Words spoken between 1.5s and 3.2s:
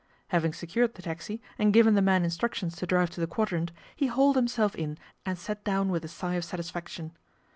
and given the man instructions to drive